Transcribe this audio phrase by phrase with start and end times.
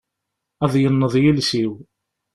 [0.63, 1.71] Ad yenneḍ yiles-iw.